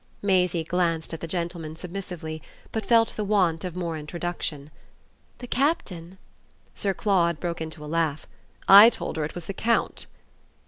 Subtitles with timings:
[0.23, 4.71] Maisie glanced at the gentleman submissively, but felt the want of more introduction.
[5.37, 6.17] "The Captain?"
[6.73, 8.25] Sir Claude broke into a laugh.
[8.67, 10.07] "I told her it was the Count."